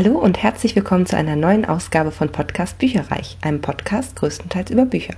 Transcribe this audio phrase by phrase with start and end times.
[0.00, 4.84] Hallo und herzlich willkommen zu einer neuen Ausgabe von Podcast Bücherreich, einem Podcast größtenteils über
[4.84, 5.14] Bücher.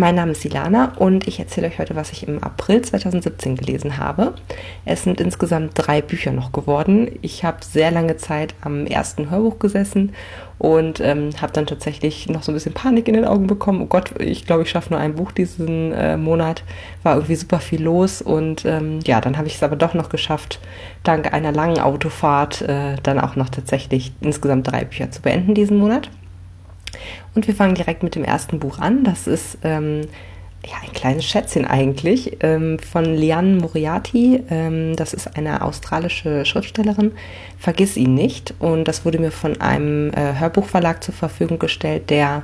[0.00, 3.98] Mein Name ist Silana und ich erzähle euch heute, was ich im April 2017 gelesen
[3.98, 4.32] habe.
[4.84, 7.18] Es sind insgesamt drei Bücher noch geworden.
[7.20, 10.12] Ich habe sehr lange Zeit am ersten Hörbuch gesessen
[10.58, 13.82] und ähm, habe dann tatsächlich noch so ein bisschen Panik in den Augen bekommen.
[13.82, 16.62] Oh Gott, ich glaube, ich schaffe nur ein Buch diesen äh, Monat.
[17.02, 20.10] War irgendwie super viel los und ähm, ja, dann habe ich es aber doch noch
[20.10, 20.60] geschafft,
[21.02, 25.76] dank einer langen Autofahrt äh, dann auch noch tatsächlich insgesamt drei Bücher zu beenden diesen
[25.76, 26.08] Monat.
[27.38, 29.04] Und wir fangen direkt mit dem ersten Buch an.
[29.04, 30.00] Das ist ähm,
[30.66, 34.42] ja, ein kleines Schätzchen eigentlich ähm, von Liane Moriarty.
[34.50, 37.12] Ähm, das ist eine australische Schriftstellerin.
[37.56, 38.54] Vergiss ihn nicht.
[38.58, 42.42] Und das wurde mir von einem äh, Hörbuchverlag zur Verfügung gestellt, der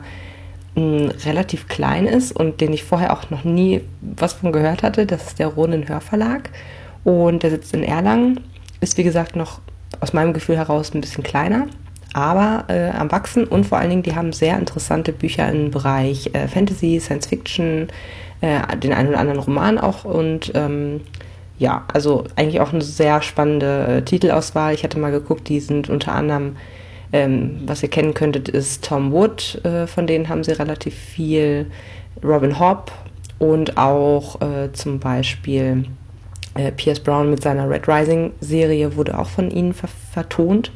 [0.77, 5.07] mh, relativ klein ist und den ich vorher auch noch nie was von gehört hatte.
[5.07, 6.51] Das ist der Ronen Hörverlag.
[7.03, 8.39] Und der sitzt in Erlangen.
[8.81, 9.59] Ist wie gesagt noch
[9.99, 11.67] aus meinem Gefühl heraus ein bisschen kleiner
[12.15, 16.31] aber äh, am Wachsen und vor allen Dingen, die haben sehr interessante Bücher im Bereich
[16.33, 17.89] äh, Fantasy, Science Fiction,
[18.41, 21.01] äh, den einen oder anderen Roman auch und ähm,
[21.59, 24.75] ja, also eigentlich auch eine sehr spannende äh, Titelauswahl.
[24.75, 26.57] Ich hatte mal geguckt, die sind unter anderem,
[27.13, 31.67] ähm, was ihr kennen könntet, ist Tom Wood, äh, von denen haben sie relativ viel,
[32.23, 32.93] Robin Hobb
[33.41, 35.85] und auch äh, zum Beispiel
[36.77, 40.71] Pierce Brown mit seiner Red Rising Serie wurde auch von ihnen ver vertont.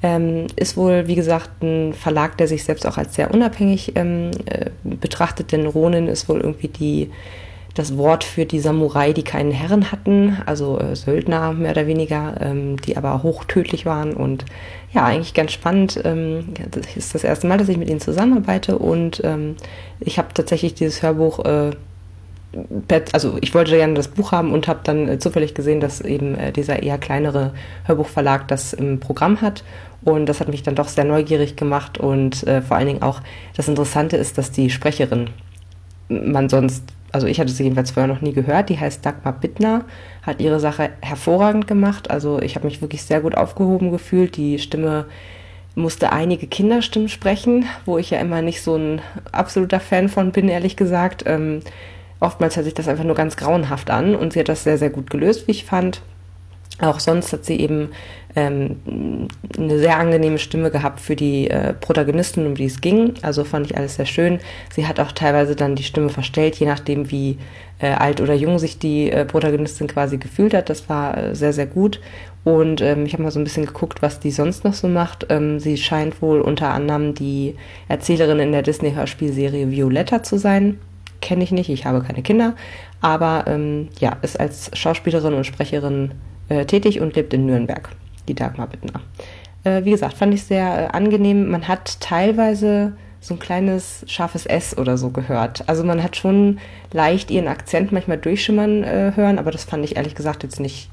[0.00, 4.30] Ähm, ist wohl, wie gesagt, ein Verlag, der sich selbst auch als sehr unabhängig ähm,
[4.44, 7.10] äh, betrachtet, denn Ronin ist wohl irgendwie die,
[7.74, 12.34] das Wort für die Samurai, die keinen Herren hatten, also äh, Söldner mehr oder weniger,
[12.40, 14.14] ähm, die aber hochtödlich waren.
[14.14, 14.44] Und
[14.92, 16.00] ja, eigentlich ganz spannend.
[16.04, 18.78] Ähm, das ist das erste Mal, dass ich mit ihnen zusammenarbeite.
[18.78, 19.56] Und ähm,
[20.00, 21.70] ich habe tatsächlich dieses Hörbuch äh,
[23.12, 26.34] also ich wollte gerne das Buch haben und habe dann äh, zufällig gesehen, dass eben
[26.34, 27.52] äh, dieser eher kleinere
[27.84, 29.64] Hörbuchverlag das im Programm hat.
[30.02, 31.98] Und das hat mich dann doch sehr neugierig gemacht.
[31.98, 33.20] Und äh, vor allen Dingen auch
[33.56, 35.30] das Interessante ist, dass die Sprecherin
[36.08, 39.84] man sonst, also ich hatte sie jedenfalls vorher noch nie gehört, die heißt Dagmar Bittner,
[40.22, 42.10] hat ihre Sache hervorragend gemacht.
[42.10, 44.36] Also ich habe mich wirklich sehr gut aufgehoben gefühlt.
[44.36, 45.06] Die Stimme
[45.74, 49.00] musste einige Kinderstimmen sprechen, wo ich ja immer nicht so ein
[49.32, 51.24] absoluter Fan von bin, ehrlich gesagt.
[51.26, 51.60] Ähm,
[52.20, 54.90] Oftmals hört sich das einfach nur ganz grauenhaft an und sie hat das sehr, sehr
[54.90, 56.02] gut gelöst, wie ich fand.
[56.80, 57.88] Auch sonst hat sie eben
[58.36, 58.76] ähm,
[59.58, 63.14] eine sehr angenehme Stimme gehabt für die äh, Protagonistin, um die es ging.
[63.22, 64.38] Also fand ich alles sehr schön.
[64.72, 67.38] Sie hat auch teilweise dann die Stimme verstellt, je nachdem, wie
[67.80, 70.70] äh, alt oder jung sich die äh, Protagonistin quasi gefühlt hat.
[70.70, 72.00] Das war äh, sehr, sehr gut.
[72.44, 75.26] Und ähm, ich habe mal so ein bisschen geguckt, was die sonst noch so macht.
[75.30, 77.56] Ähm, sie scheint wohl unter anderem die
[77.88, 80.78] Erzählerin in der Disney-Hörspielserie Violetta zu sein
[81.20, 82.54] kenne ich nicht, ich habe keine Kinder,
[83.00, 86.12] aber ähm, ja, ist als Schauspielerin und Sprecherin
[86.48, 87.88] äh, tätig und lebt in Nürnberg,
[88.28, 89.00] die Dagmar Bittner.
[89.64, 91.50] Äh, wie gesagt, fand ich sehr äh, angenehm.
[91.50, 95.68] Man hat teilweise so ein kleines scharfes S oder so gehört.
[95.68, 96.58] Also man hat schon
[96.92, 100.90] leicht ihren Akzent manchmal durchschimmern äh, hören, aber das fand ich ehrlich gesagt jetzt nicht,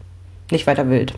[0.52, 1.14] nicht weiter wild.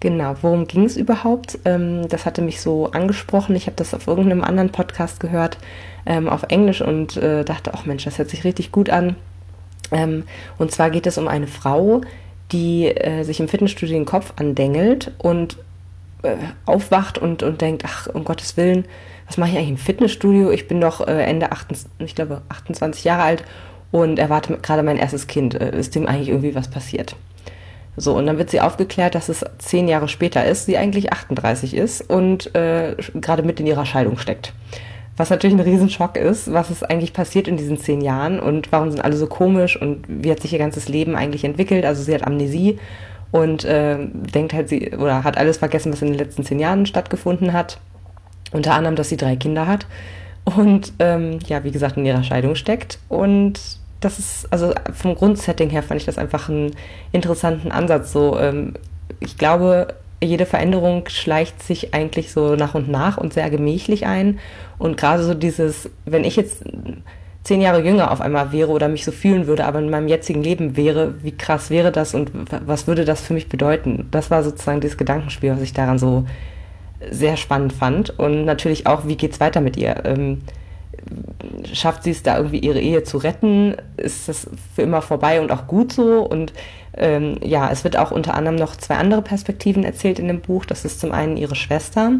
[0.00, 1.58] Genau, worum ging es überhaupt?
[1.64, 3.56] Ähm, das hatte mich so angesprochen.
[3.56, 5.58] Ich habe das auf irgendeinem anderen Podcast gehört,
[6.06, 9.16] ähm, auf Englisch und äh, dachte, ach Mensch, das hört sich richtig gut an.
[9.90, 10.24] Ähm,
[10.58, 12.02] und zwar geht es um eine Frau,
[12.52, 15.58] die äh, sich im Fitnessstudio den Kopf andengelt und
[16.22, 18.84] äh, aufwacht und, und denkt, ach, um Gottes Willen,
[19.26, 20.50] was mache ich eigentlich im Fitnessstudio?
[20.50, 23.44] Ich bin doch äh, Ende 28, ich glaube 28 Jahre alt
[23.90, 25.54] und erwarte gerade mein erstes Kind.
[25.54, 27.16] Äh, ist dem eigentlich irgendwie was passiert?
[27.96, 31.74] So, und dann wird sie aufgeklärt, dass es zehn Jahre später ist, sie eigentlich 38
[31.74, 34.52] ist und äh, gerade mit in ihrer Scheidung steckt.
[35.16, 38.90] Was natürlich ein Riesenschock ist, was ist eigentlich passiert in diesen zehn Jahren und warum
[38.90, 41.84] sind alle so komisch und wie hat sich ihr ganzes Leben eigentlich entwickelt.
[41.84, 42.78] Also sie hat Amnesie
[43.30, 46.86] und äh, denkt halt, sie oder hat alles vergessen, was in den letzten zehn Jahren
[46.86, 47.78] stattgefunden hat.
[48.52, 49.86] Unter anderem, dass sie drei Kinder hat
[50.44, 53.60] und ähm, ja, wie gesagt, in ihrer Scheidung steckt und
[54.00, 56.74] das ist, also vom Grundsetting her fand ich das einfach einen
[57.12, 58.12] interessanten Ansatz.
[58.12, 58.74] So, ähm,
[59.20, 64.38] ich glaube, jede Veränderung schleicht sich eigentlich so nach und nach und sehr gemächlich ein.
[64.78, 66.64] Und gerade so dieses, wenn ich jetzt
[67.44, 70.42] zehn Jahre jünger auf einmal wäre oder mich so fühlen würde, aber in meinem jetzigen
[70.42, 72.30] Leben wäre, wie krass wäre das und
[72.66, 74.08] was würde das für mich bedeuten?
[74.10, 76.24] Das war sozusagen dieses Gedankenspiel, was ich daran so
[77.10, 78.18] sehr spannend fand.
[78.18, 80.04] Und natürlich auch, wie geht's weiter mit ihr?
[80.04, 80.42] Ähm,
[81.72, 83.76] schafft sie es da irgendwie ihre Ehe zu retten?
[83.98, 86.20] Ist das für immer vorbei und auch gut so?
[86.20, 86.54] Und
[86.96, 90.64] ähm, ja, es wird auch unter anderem noch zwei andere Perspektiven erzählt in dem Buch.
[90.64, 92.12] Das ist zum einen ihre Schwester,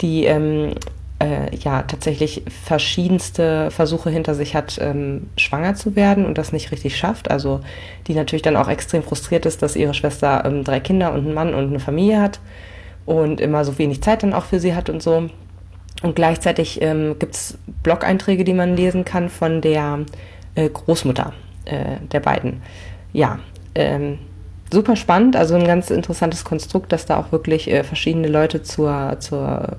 [0.00, 0.74] die ähm,
[1.22, 6.72] äh, ja tatsächlich verschiedenste Versuche hinter sich hat, ähm, schwanger zu werden und das nicht
[6.72, 7.30] richtig schafft.
[7.30, 7.60] Also
[8.06, 11.34] die natürlich dann auch extrem frustriert ist, dass ihre Schwester ähm, drei Kinder und einen
[11.34, 12.40] Mann und eine Familie hat
[13.06, 15.28] und immer so wenig Zeit dann auch für sie hat und so.
[16.02, 20.00] Und gleichzeitig ähm, gibt es Blog-Einträge, die man lesen kann von der
[20.54, 21.32] äh, Großmutter
[21.64, 22.62] äh, der beiden.
[23.12, 23.38] Ja,
[23.74, 24.18] ähm,
[24.72, 29.16] super spannend, also ein ganz interessantes Konstrukt, dass da auch wirklich äh, verschiedene Leute zur,
[29.20, 29.76] zur,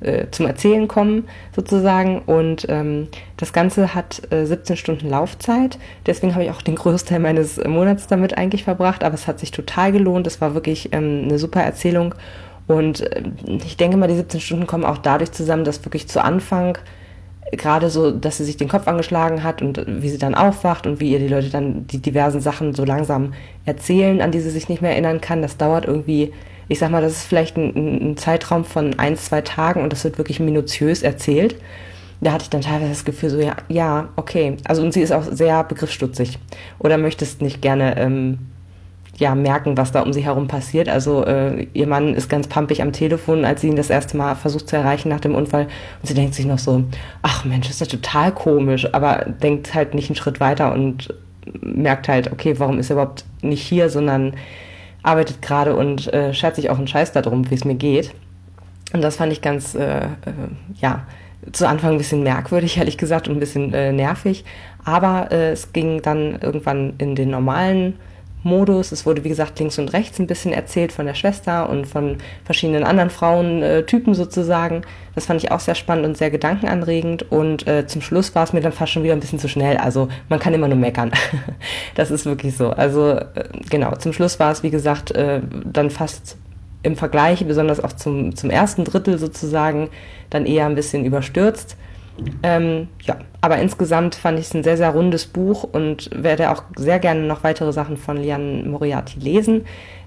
[0.00, 1.24] äh, zum Erzählen kommen,
[1.56, 2.22] sozusagen.
[2.22, 5.78] Und ähm, das Ganze hat äh, 17 Stunden Laufzeit.
[6.06, 9.50] Deswegen habe ich auch den Großteil meines Monats damit eigentlich verbracht, aber es hat sich
[9.50, 10.26] total gelohnt.
[10.26, 12.14] Es war wirklich ähm, eine super Erzählung.
[12.66, 13.22] Und äh,
[13.64, 16.78] ich denke mal, die 17 Stunden kommen auch dadurch zusammen, dass wirklich zu Anfang
[17.56, 21.00] gerade so, dass sie sich den Kopf angeschlagen hat und wie sie dann aufwacht und
[21.00, 23.34] wie ihr die Leute dann die diversen Sachen so langsam
[23.64, 25.42] erzählen, an die sie sich nicht mehr erinnern kann.
[25.42, 26.32] Das dauert irgendwie,
[26.68, 30.04] ich sag mal, das ist vielleicht ein, ein Zeitraum von ein, zwei Tagen und das
[30.04, 31.56] wird wirklich minutiös erzählt.
[32.20, 34.56] Da hatte ich dann teilweise das Gefühl, so, ja, ja, okay.
[34.64, 36.38] Also, und sie ist auch sehr begriffsstutzig.
[36.78, 38.38] Oder möchtest nicht gerne ähm,
[39.16, 40.88] ja, merken, was da um sie herum passiert.
[40.88, 44.34] Also äh, ihr Mann ist ganz pampig am Telefon, als sie ihn das erste Mal
[44.34, 45.64] versucht zu erreichen nach dem Unfall.
[46.00, 46.84] Und sie denkt sich noch so,
[47.22, 51.14] ach Mensch, ist ja total komisch, aber denkt halt nicht einen Schritt weiter und
[51.60, 54.34] merkt halt, okay, warum ist er überhaupt nicht hier, sondern
[55.02, 58.12] arbeitet gerade und äh, schert sich auch einen Scheiß darum, wie es mir geht.
[58.92, 60.08] Und das fand ich ganz, äh, äh,
[60.80, 61.06] ja,
[61.52, 64.44] zu Anfang ein bisschen merkwürdig, ehrlich gesagt, und ein bisschen äh, nervig.
[64.84, 67.94] Aber äh, es ging dann irgendwann in den normalen
[68.44, 68.92] Modus.
[68.92, 72.18] Es wurde, wie gesagt, links und rechts ein bisschen erzählt von der Schwester und von
[72.44, 74.82] verschiedenen anderen Frauentypen äh, sozusagen.
[75.14, 77.30] Das fand ich auch sehr spannend und sehr gedankenanregend.
[77.32, 79.76] Und äh, zum Schluss war es mir dann fast schon wieder ein bisschen zu schnell.
[79.78, 81.10] Also man kann immer nur meckern.
[81.94, 82.70] das ist wirklich so.
[82.70, 83.24] Also äh,
[83.70, 86.36] genau, zum Schluss war es, wie gesagt, äh, dann fast
[86.82, 89.88] im Vergleich, besonders auch zum, zum ersten Drittel sozusagen,
[90.30, 91.76] dann eher ein bisschen überstürzt.
[92.42, 96.62] Ähm, ja, aber insgesamt fand ich es ein sehr, sehr rundes Buch und werde auch
[96.76, 99.66] sehr gerne noch weitere Sachen von Lian Moriarty lesen.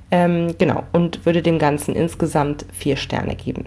[0.10, 3.66] Ähm, genau, und würde dem Ganzen insgesamt vier Sterne geben.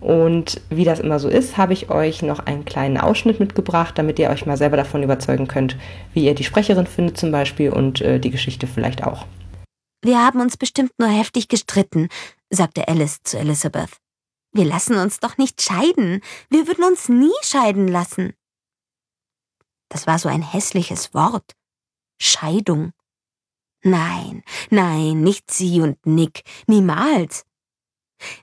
[0.00, 4.18] Und wie das immer so ist, habe ich euch noch einen kleinen Ausschnitt mitgebracht, damit
[4.18, 5.76] ihr euch mal selber davon überzeugen könnt,
[6.12, 9.26] wie ihr die Sprecherin findet zum Beispiel und äh, die Geschichte vielleicht auch.
[10.04, 12.08] Wir haben uns bestimmt nur heftig gestritten,
[12.50, 14.01] sagte Alice zu Elizabeth.
[14.52, 16.20] Wir lassen uns doch nicht scheiden.
[16.50, 18.34] Wir würden uns nie scheiden lassen.
[19.88, 21.54] Das war so ein hässliches Wort.
[22.20, 22.92] Scheidung.
[23.82, 26.42] Nein, nein, nicht sie und Nick.
[26.66, 27.44] Niemals.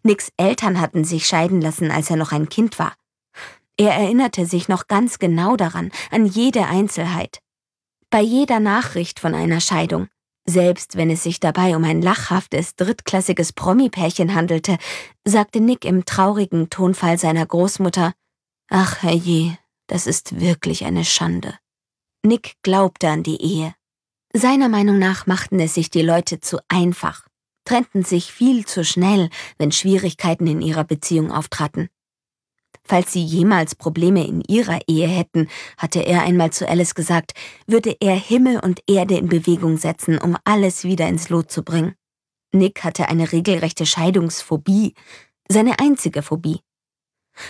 [0.03, 2.95] Nicks Eltern hatten sich scheiden lassen, als er noch ein Kind war.
[3.77, 7.39] Er erinnerte sich noch ganz genau daran, an jede Einzelheit.
[8.09, 10.09] Bei jeder Nachricht von einer Scheidung.
[10.49, 14.79] Selbst wenn es sich dabei um ein lachhaftes, drittklassiges Promi-Pärchen handelte,
[15.23, 18.13] sagte Nick im traurigen Tonfall seiner Großmutter,
[18.67, 21.53] Ach herrje, das ist wirklich eine Schande.
[22.25, 23.75] Nick glaubte an die Ehe.
[24.33, 27.27] Seiner Meinung nach machten es sich die Leute zu einfach,
[27.63, 29.29] trennten sich viel zu schnell,
[29.59, 31.89] wenn Schwierigkeiten in ihrer Beziehung auftraten.
[32.89, 35.47] Falls sie jemals Probleme in ihrer Ehe hätten,
[35.77, 37.33] hatte er einmal zu Alice gesagt,
[37.67, 41.93] würde er Himmel und Erde in Bewegung setzen, um alles wieder ins Lot zu bringen.
[42.51, 44.95] Nick hatte eine regelrechte Scheidungsphobie,
[45.47, 46.61] seine einzige Phobie.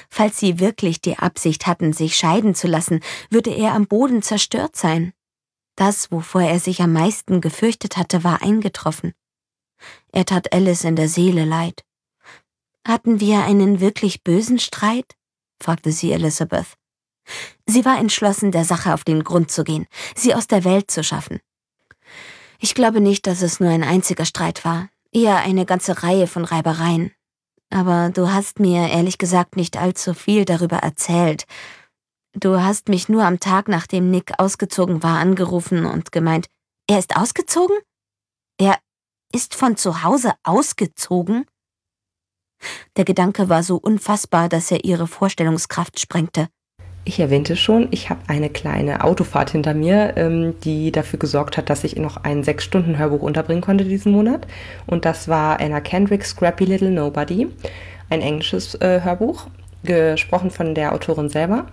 [0.09, 2.99] Falls sie wirklich die Absicht hatten, sich scheiden zu lassen,
[3.29, 5.13] würde er am Boden zerstört sein.
[5.77, 9.13] Das, wovor er sich am meisten gefürchtet hatte, war eingetroffen.
[10.11, 11.85] Er tat Alice in der Seele leid.
[12.85, 15.15] Hatten wir einen wirklich bösen Streit?
[15.61, 16.77] Fragte sie Elizabeth.
[17.65, 21.03] Sie war entschlossen, der Sache auf den Grund zu gehen, sie aus der Welt zu
[21.03, 21.39] schaffen.
[22.59, 26.45] Ich glaube nicht, dass es nur ein einziger Streit war, eher eine ganze Reihe von
[26.45, 27.11] Reibereien.
[27.69, 31.45] Aber du hast mir ehrlich gesagt nicht allzu viel darüber erzählt.
[32.33, 36.47] Du hast mich nur am Tag, nachdem Nick ausgezogen war, angerufen und gemeint,
[36.87, 37.77] er ist ausgezogen?
[38.57, 38.77] Er
[39.31, 41.45] ist von zu Hause ausgezogen?
[42.97, 46.47] Der Gedanke war so unfassbar, dass er ihre Vorstellungskraft sprengte.
[47.05, 51.69] Ich erwähnte schon, ich habe eine kleine Autofahrt hinter mir, ähm, die dafür gesorgt hat,
[51.69, 54.45] dass ich noch ein sechs Stunden Hörbuch unterbringen konnte diesen Monat.
[54.85, 57.47] Und das war Anna Kendrick's Scrappy Little Nobody,
[58.09, 59.47] ein englisches äh, Hörbuch,
[59.83, 61.65] gesprochen von der Autorin selber.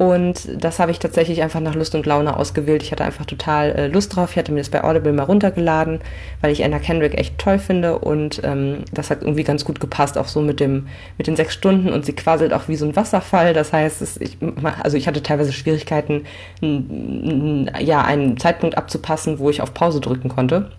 [0.00, 2.82] Und das habe ich tatsächlich einfach nach Lust und Laune ausgewählt.
[2.82, 4.30] Ich hatte einfach total äh, Lust drauf.
[4.30, 6.00] Ich hatte mir das bei Audible mal runtergeladen,
[6.40, 7.98] weil ich Anna Kendrick echt toll finde.
[7.98, 10.86] Und ähm, das hat irgendwie ganz gut gepasst, auch so mit, dem,
[11.18, 11.92] mit den sechs Stunden.
[11.92, 13.52] Und sie quasselt auch wie so ein Wasserfall.
[13.52, 14.38] Das heißt, es, ich,
[14.82, 16.24] also ich hatte teilweise Schwierigkeiten,
[16.62, 20.70] ja, einen Zeitpunkt abzupassen, wo ich auf Pause drücken konnte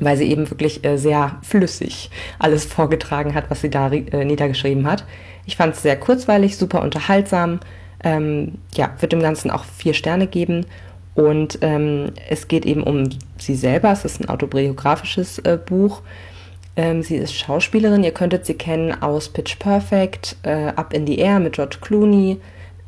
[0.00, 4.90] weil sie eben wirklich äh, sehr flüssig alles vorgetragen hat, was sie da äh, niedergeschrieben
[4.90, 5.04] hat.
[5.46, 7.60] Ich fand es sehr kurzweilig, super unterhaltsam
[8.04, 10.66] ähm, ja, wird dem Ganzen auch vier Sterne geben.
[11.14, 13.92] Und ähm, es geht eben um sie selber.
[13.92, 16.02] Es ist ein autobiografisches äh, Buch.
[16.74, 21.18] Ähm, sie ist Schauspielerin, ihr könntet sie kennen aus Pitch Perfect, äh, Up in the
[21.18, 22.38] Air mit George Clooney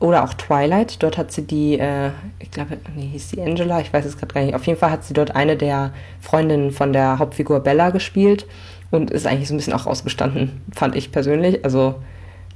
[0.01, 1.03] oder auch Twilight.
[1.03, 4.33] Dort hat sie die, äh, ich glaube, nee, hieß sie Angela, ich weiß es gerade
[4.33, 4.55] gar nicht.
[4.55, 8.47] Auf jeden Fall hat sie dort eine der Freundinnen von der Hauptfigur Bella gespielt
[8.91, 11.63] und ist eigentlich so ein bisschen auch ausgestanden, fand ich persönlich.
[11.63, 11.97] Also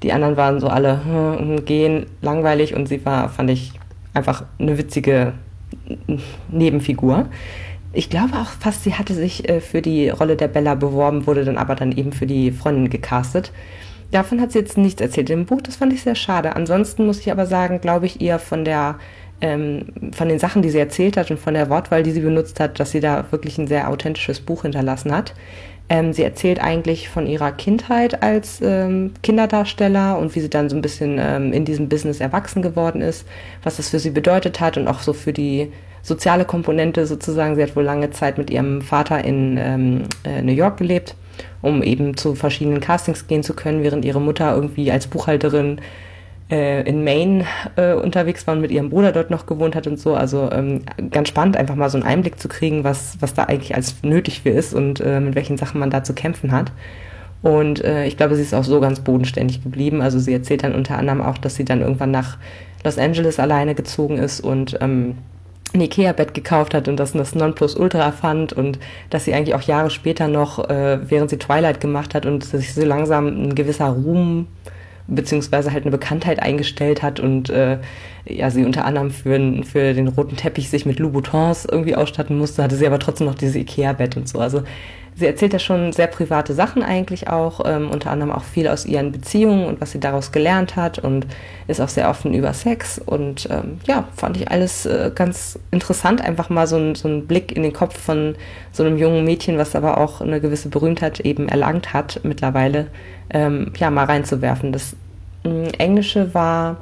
[0.02, 3.73] die anderen waren so alle hm, gehen langweilig und sie war, fand ich,
[4.14, 5.35] einfach eine witzige
[6.50, 7.28] Nebenfigur
[7.93, 11.45] ich glaube auch fast, sie hatte sich äh, für die Rolle der Bella beworben, wurde
[11.45, 13.52] dann aber dann eben für die Freundin gecastet.
[14.11, 16.57] Davon hat sie jetzt nichts erzählt im Buch, das fand ich sehr schade.
[16.57, 18.97] Ansonsten muss ich aber sagen, glaube ich ihr von der
[19.40, 22.59] ähm, von den Sachen, die sie erzählt hat und von der Wortwahl, die sie benutzt
[22.59, 25.35] hat, dass sie da wirklich ein sehr authentisches Buch hinterlassen hat.
[25.90, 30.76] Ähm, sie erzählt eigentlich von ihrer Kindheit als ähm, Kinderdarsteller und wie sie dann so
[30.76, 33.26] ein bisschen ähm, in diesem Business erwachsen geworden ist,
[33.62, 37.57] was das für sie bedeutet hat und auch so für die soziale Komponente sozusagen.
[37.57, 41.14] Sie hat wohl lange Zeit mit ihrem Vater in ähm, äh, New York gelebt,
[41.62, 45.80] um eben zu verschiedenen Castings gehen zu können, während ihre Mutter irgendwie als Buchhalterin
[46.50, 47.45] äh, in Maine
[47.76, 50.14] äh, unterwegs war und mit ihrem Bruder dort noch gewohnt hat und so.
[50.14, 53.75] Also ähm, ganz spannend, einfach mal so einen Einblick zu kriegen, was, was da eigentlich
[53.75, 56.73] als nötig für ist und äh, mit welchen Sachen man da zu kämpfen hat.
[57.43, 60.00] Und äh, ich glaube, sie ist auch so ganz bodenständig geblieben.
[60.00, 62.38] Also sie erzählt dann unter anderem auch, dass sie dann irgendwann nach
[62.85, 65.17] Los Angeles alleine gezogen ist und ähm,
[65.75, 68.78] ein Ikea-Bett gekauft hat und das das Nonplusultra fand und
[69.11, 72.73] dass sie eigentlich auch Jahre später noch, äh, während sie Twilight gemacht hat und sich
[72.73, 74.47] so langsam ein gewisser Ruhm
[75.08, 77.78] beziehungsweise halt eine Bekanntheit eingestellt hat und äh,
[78.26, 82.62] ja, sie unter anderem für, für den roten Teppich sich mit Louboutins irgendwie ausstatten musste,
[82.62, 84.38] hatte sie aber trotzdem noch diese Ikea-Bett und so.
[84.38, 84.62] Also
[85.18, 88.87] sie erzählt ja schon sehr private Sachen eigentlich auch, ähm, unter anderem auch viel aus
[88.87, 91.26] ihren Beziehungen und was sie daraus gelernt hat und
[91.66, 96.20] ist auch sehr offen über Sex und ähm, ja, fand ich alles äh, ganz interessant,
[96.20, 98.37] einfach mal so, ein, so einen Blick in den Kopf von
[98.70, 102.87] so einem jungen Mädchen, was aber auch eine gewisse Berühmtheit eben erlangt hat mittlerweile,
[103.30, 104.72] ähm, ja, mal reinzuwerfen.
[104.72, 104.94] Das
[105.44, 106.76] äh, Englische war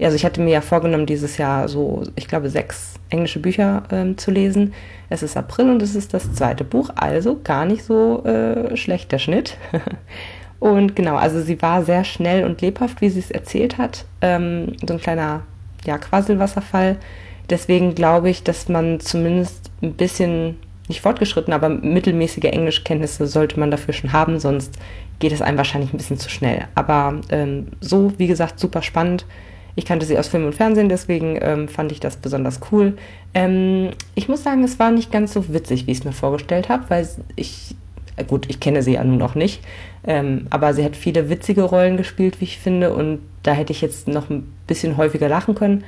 [0.00, 4.18] also ich hatte mir ja vorgenommen, dieses Jahr so, ich glaube, sechs englische Bücher ähm,
[4.18, 4.72] zu lesen.
[5.10, 9.12] Es ist April und es ist das zweite Buch, also gar nicht so äh, schlecht
[9.12, 9.56] der Schnitt.
[10.58, 14.04] und genau, also sie war sehr schnell und lebhaft, wie sie es erzählt hat.
[14.20, 15.42] Ähm, so ein kleiner,
[15.84, 16.96] ja, Quasselwasserfall.
[17.50, 20.58] Deswegen glaube ich, dass man zumindest ein bisschen,
[20.88, 24.78] nicht fortgeschritten, aber mittelmäßige Englischkenntnisse sollte man dafür schon haben, sonst
[25.18, 26.66] geht es einem wahrscheinlich ein bisschen zu schnell.
[26.74, 29.26] Aber ähm, so, wie gesagt, super spannend
[29.74, 32.94] ich kannte sie aus Film und Fernsehen, deswegen ähm, fand ich das besonders cool.
[33.32, 36.68] Ähm, ich muss sagen, es war nicht ganz so witzig, wie ich es mir vorgestellt
[36.68, 37.74] habe, weil ich,
[38.16, 39.62] äh, gut, ich kenne sie ja nun noch nicht,
[40.06, 43.80] ähm, aber sie hat viele witzige Rollen gespielt, wie ich finde, und da hätte ich
[43.80, 45.84] jetzt noch ein bisschen häufiger lachen können.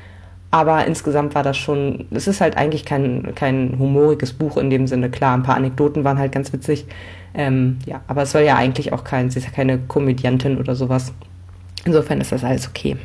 [0.51, 4.87] Aber insgesamt war das schon, es ist halt eigentlich kein, kein humoriges Buch in dem
[4.87, 5.11] Sinne.
[5.11, 6.87] Klar, ein paar Anekdoten waren halt ganz witzig.
[7.35, 10.77] Ähm, ja, aber es soll ja eigentlich auch kein, sie ist ja keine Komödiantin oder
[10.77, 11.13] sowas.
[11.85, 12.97] Insofern ist das alles okay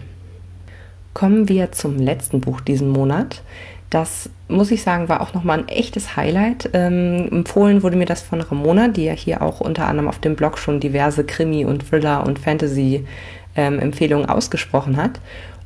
[1.13, 3.41] kommen wir zum letzten Buch diesen Monat.
[3.89, 6.69] Das muss ich sagen, war auch nochmal ein echtes Highlight.
[6.73, 10.35] Ähm, empfohlen wurde mir das von Ramona, die ja hier auch unter anderem auf dem
[10.35, 15.19] Blog schon diverse Krimi- und Thriller- und Fantasy-Empfehlungen ähm, ausgesprochen hat.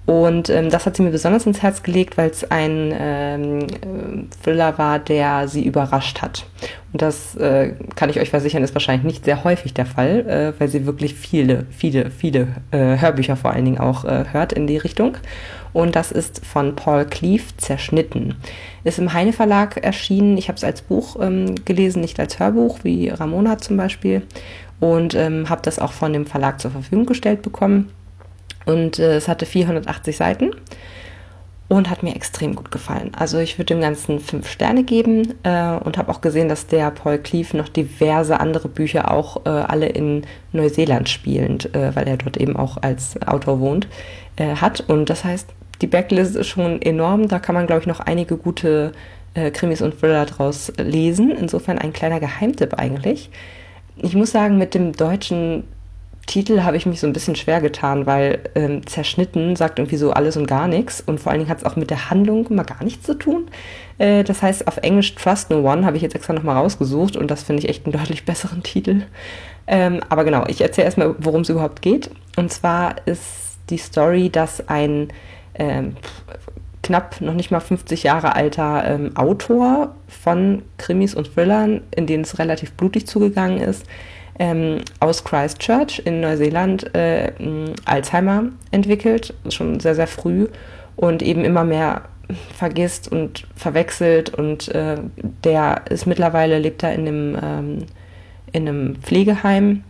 [0.05, 3.67] Und ähm, das hat sie mir besonders ins Herz gelegt, weil es ein ähm,
[4.43, 6.45] Thriller war, der sie überrascht hat.
[6.91, 10.59] Und das äh, kann ich euch versichern, ist wahrscheinlich nicht sehr häufig der Fall, äh,
[10.59, 14.67] weil sie wirklich viele, viele, viele äh, Hörbücher vor allen Dingen auch äh, hört in
[14.67, 15.15] die Richtung.
[15.71, 18.35] Und das ist von Paul Cleave zerschnitten.
[18.83, 20.37] Ist im Heine Verlag erschienen.
[20.37, 24.23] Ich habe es als Buch ähm, gelesen, nicht als Hörbuch, wie Ramona zum Beispiel.
[24.81, 27.89] Und ähm, habe das auch von dem Verlag zur Verfügung gestellt bekommen.
[28.65, 30.51] Und äh, es hatte 480 Seiten
[31.67, 33.11] und hat mir extrem gut gefallen.
[33.17, 36.91] Also ich würde dem Ganzen fünf Sterne geben äh, und habe auch gesehen, dass der
[36.91, 42.17] Paul Cleave noch diverse andere Bücher auch äh, alle in Neuseeland spielend, äh, weil er
[42.17, 43.87] dort eben auch als Autor wohnt,
[44.35, 44.81] äh, hat.
[44.81, 45.49] Und das heißt,
[45.81, 47.27] die Backlist ist schon enorm.
[47.27, 48.91] Da kann man, glaube ich, noch einige gute
[49.33, 51.31] äh, Krimis und Thriller draus lesen.
[51.31, 53.29] Insofern ein kleiner Geheimtipp eigentlich.
[53.97, 55.63] Ich muss sagen, mit dem deutschen
[56.25, 60.11] Titel habe ich mich so ein bisschen schwer getan, weil ähm, zerschnitten sagt irgendwie so
[60.11, 62.63] alles und gar nichts und vor allen Dingen hat es auch mit der Handlung mal
[62.63, 63.47] gar nichts zu tun.
[63.97, 67.29] Äh, das heißt, auf Englisch Trust No One habe ich jetzt extra nochmal rausgesucht und
[67.29, 69.03] das finde ich echt einen deutlich besseren Titel.
[69.67, 72.09] Ähm, aber genau, ich erzähle erstmal, worum es überhaupt geht.
[72.37, 75.09] Und zwar ist die Story, dass ein
[75.55, 75.95] ähm,
[76.83, 82.23] knapp noch nicht mal 50 Jahre alter ähm, Autor von Krimis und Thrillern, in denen
[82.23, 83.85] es relativ blutig zugegangen ist,
[84.39, 87.31] ähm, aus Christchurch in Neuseeland äh,
[87.85, 90.47] Alzheimer entwickelt, schon sehr, sehr früh
[90.95, 92.03] und eben immer mehr
[92.55, 94.97] vergisst und verwechselt und äh,
[95.43, 97.85] der ist mittlerweile, lebt er in einem, ähm,
[98.51, 99.83] in einem Pflegeheim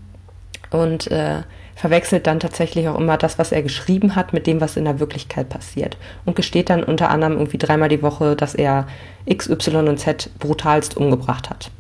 [0.72, 1.44] und äh,
[1.76, 5.00] verwechselt dann tatsächlich auch immer das, was er geschrieben hat, mit dem, was in der
[5.00, 5.98] Wirklichkeit passiert.
[6.26, 8.88] Und gesteht dann unter anderem irgendwie dreimal die Woche, dass er
[9.26, 11.72] X, Y und Z brutalst umgebracht hat.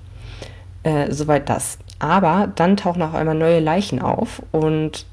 [0.83, 1.77] Äh, soweit das.
[2.03, 5.05] Aber dann tauchen auch einmal neue Leichen auf und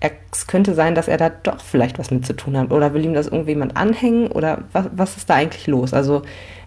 [0.00, 2.70] es könnte sein, dass er da doch vielleicht was mit zu tun hat.
[2.70, 4.28] Oder will ihm das irgendjemand anhängen?
[4.28, 5.92] Oder was, was ist da eigentlich los?
[5.92, 6.22] Also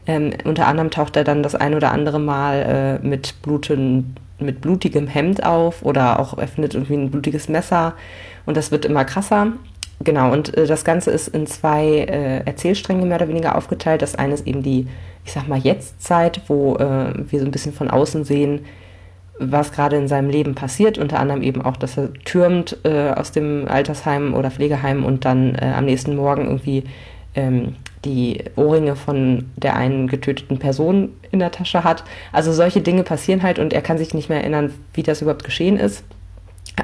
[0.06, 4.62] ähm, unter anderem taucht er dann das ein oder andere Mal äh, mit, bluten, mit
[4.62, 7.96] blutigem Hemd auf oder auch er findet irgendwie ein blutiges Messer
[8.46, 9.48] und das wird immer krasser.
[10.04, 14.04] Genau, und äh, das Ganze ist in zwei äh, Erzählstränge mehr oder weniger aufgeteilt.
[14.04, 14.88] Das eine ist eben die,
[15.26, 18.64] ich sag mal, Jetztzeit, wo äh, wir so ein bisschen von außen sehen,
[19.38, 23.32] was gerade in seinem Leben passiert, unter anderem eben auch, dass er türmt äh, aus
[23.32, 26.84] dem Altersheim oder Pflegeheim und dann äh, am nächsten Morgen irgendwie
[27.36, 27.76] ähm,
[28.06, 32.04] die Ohrringe von der einen getöteten Person in der Tasche hat.
[32.32, 35.44] Also solche Dinge passieren halt und er kann sich nicht mehr erinnern, wie das überhaupt
[35.44, 36.04] geschehen ist,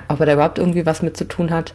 [0.09, 1.73] ob er da überhaupt irgendwie was mit zu tun hat.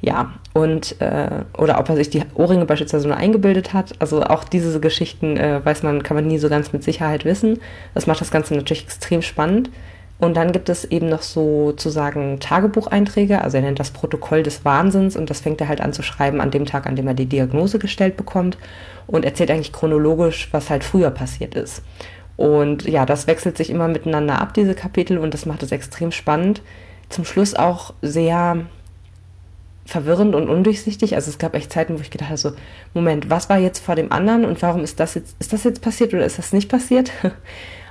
[0.00, 3.92] Ja, und äh, oder ob er sich die Ohrringe beispielsweise nur eingebildet hat.
[4.00, 7.58] Also auch diese Geschichten äh, weiß man, kann man nie so ganz mit Sicherheit wissen.
[7.94, 9.70] Das macht das Ganze natürlich extrem spannend.
[10.18, 15.16] Und dann gibt es eben noch sozusagen Tagebucheinträge, also er nennt das Protokoll des Wahnsinns
[15.16, 17.26] und das fängt er halt an zu schreiben an dem Tag, an dem er die
[17.26, 18.56] Diagnose gestellt bekommt
[19.06, 21.82] und erzählt eigentlich chronologisch, was halt früher passiert ist.
[22.36, 26.10] Und ja, das wechselt sich immer miteinander ab, diese Kapitel, und das macht es extrem
[26.10, 26.62] spannend.
[27.08, 28.64] Zum Schluss auch sehr
[29.86, 31.14] verwirrend und undurchsichtig.
[31.14, 32.52] Also es gab echt Zeiten, wo ich gedacht habe, so,
[32.94, 35.82] Moment, was war jetzt vor dem anderen und warum ist das jetzt, ist das jetzt
[35.82, 37.10] passiert oder ist das nicht passiert?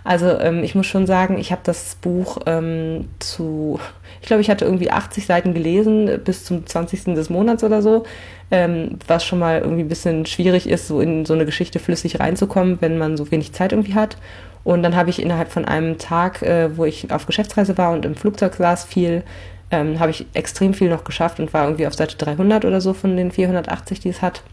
[0.04, 3.80] Also ähm, ich muss schon sagen, ich habe das Buch ähm, zu,
[4.22, 7.16] ich glaube, ich hatte irgendwie 80 Seiten gelesen bis zum 20.
[7.16, 8.04] des Monats oder so,
[8.52, 12.20] ähm, was schon mal irgendwie ein bisschen schwierig ist, so in so eine Geschichte flüssig
[12.20, 14.18] reinzukommen, wenn man so wenig Zeit irgendwie hat.
[14.66, 18.06] Und dann habe ich innerhalb von einem Tag, äh, wo ich auf Geschäftsreise war und
[18.06, 19.24] im Flugzeug saß, viel,
[19.72, 22.94] ähm, habe ich extrem viel noch geschafft und war irgendwie auf Seite 300 oder so
[22.94, 24.44] von den 480, die es hat.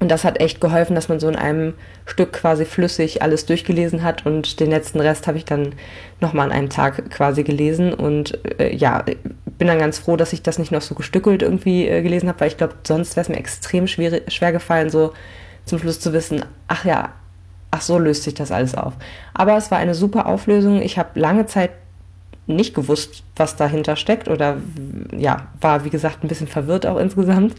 [0.00, 4.02] Und das hat echt geholfen, dass man so in einem Stück quasi flüssig alles durchgelesen
[4.02, 5.74] hat und den letzten Rest habe ich dann
[6.20, 9.04] nochmal an einem Tag quasi gelesen und äh, ja,
[9.58, 12.40] bin dann ganz froh, dass ich das nicht noch so gestückelt irgendwie äh, gelesen habe,
[12.40, 15.12] weil ich glaube, sonst wäre es mir extrem schwer, schwer gefallen, so
[15.64, 17.12] zum Schluss zu wissen, ach ja,
[17.70, 18.94] ach so löst sich das alles auf.
[19.32, 20.82] Aber es war eine super Auflösung.
[20.82, 21.70] Ich habe lange Zeit
[22.46, 24.58] nicht gewusst, was dahinter steckt oder
[25.16, 27.54] ja, war wie gesagt ein bisschen verwirrt auch insgesamt.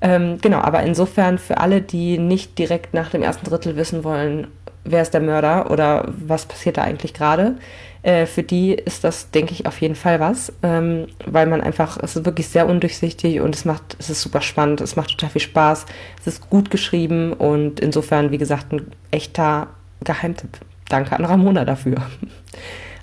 [0.00, 4.46] Ähm, genau, aber insofern für alle, die nicht direkt nach dem ersten Drittel wissen wollen,
[4.84, 7.56] wer ist der Mörder oder was passiert da eigentlich gerade,
[8.02, 11.98] äh, für die ist das, denke ich, auf jeden Fall was, ähm, weil man einfach,
[12.02, 15.30] es ist wirklich sehr undurchsichtig und es macht, es ist super spannend, es macht total
[15.30, 15.86] viel Spaß,
[16.20, 19.68] es ist gut geschrieben und insofern, wie gesagt, ein echter
[20.04, 20.58] Geheimtipp.
[20.88, 21.96] Danke an Ramona dafür.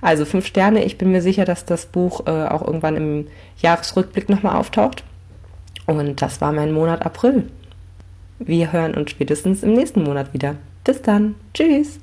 [0.01, 3.27] Also fünf Sterne, ich bin mir sicher, dass das Buch äh, auch irgendwann im
[3.57, 5.03] Jahresrückblick nochmal auftaucht.
[5.85, 7.49] Und das war mein Monat April.
[8.39, 10.55] Wir hören uns spätestens im nächsten Monat wieder.
[10.83, 11.35] Bis dann.
[11.53, 11.99] Tschüss.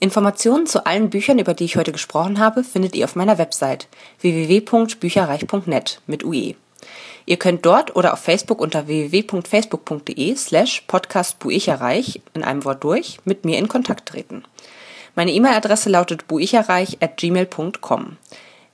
[0.00, 3.88] Informationen zu allen Büchern, über die ich heute gesprochen habe, findet ihr auf meiner Website
[4.20, 6.54] www.bücherreich.net mit UE.
[7.26, 13.44] Ihr könnt dort oder auf Facebook unter www.facebook.de slash podcastbuicherreich in einem Wort durch mit
[13.44, 14.44] mir in Kontakt treten.
[15.14, 18.16] Meine E-Mail-Adresse lautet buicherreich at gmail.com.